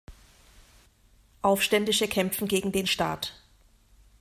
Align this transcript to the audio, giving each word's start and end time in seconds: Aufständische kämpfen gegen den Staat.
Aufständische 1.43 2.07
kämpfen 2.07 2.47
gegen 2.47 2.71
den 2.71 2.87
Staat. 2.87 3.33